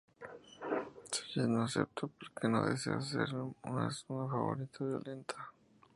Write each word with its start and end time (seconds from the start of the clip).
Sayid 1.11 1.49
no 1.51 1.59
acepta, 1.63 2.07
porque 2.17 2.47
no 2.49 2.65
desea 2.65 2.99
ser 3.01 3.31
más 3.35 3.53
una 3.69 3.83
persona 4.29 4.55
violenta. 4.83 5.51